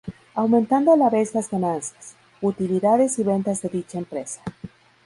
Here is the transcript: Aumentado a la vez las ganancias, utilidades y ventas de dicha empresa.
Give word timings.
Aumentado 0.33 0.91
a 0.93 0.97
la 0.97 1.11
vez 1.11 1.35
las 1.35 1.51
ganancias, 1.51 2.15
utilidades 2.41 3.19
y 3.19 3.23
ventas 3.23 3.61
de 3.61 3.69
dicha 3.69 3.99
empresa. 3.99 4.41